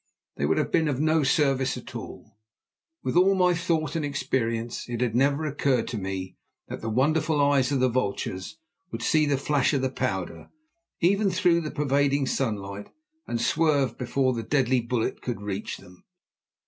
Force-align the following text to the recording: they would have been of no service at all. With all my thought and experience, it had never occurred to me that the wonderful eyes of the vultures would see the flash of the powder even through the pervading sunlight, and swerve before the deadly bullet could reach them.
they 0.35 0.47
would 0.47 0.57
have 0.57 0.71
been 0.71 0.87
of 0.87 0.99
no 0.99 1.21
service 1.21 1.77
at 1.77 1.95
all. 1.95 2.35
With 3.03 3.15
all 3.15 3.35
my 3.35 3.53
thought 3.53 3.95
and 3.95 4.03
experience, 4.03 4.89
it 4.89 4.99
had 4.99 5.13
never 5.13 5.45
occurred 5.45 5.87
to 5.89 5.99
me 5.99 6.37
that 6.69 6.81
the 6.81 6.89
wonderful 6.89 7.39
eyes 7.39 7.71
of 7.71 7.79
the 7.81 7.87
vultures 7.87 8.57
would 8.91 9.03
see 9.03 9.27
the 9.27 9.37
flash 9.37 9.73
of 9.73 9.83
the 9.83 9.91
powder 9.91 10.49
even 11.01 11.29
through 11.29 11.61
the 11.61 11.69
pervading 11.69 12.25
sunlight, 12.25 12.87
and 13.27 13.39
swerve 13.39 13.95
before 13.95 14.33
the 14.33 14.41
deadly 14.41 14.79
bullet 14.81 15.21
could 15.21 15.39
reach 15.43 15.77
them. 15.77 16.03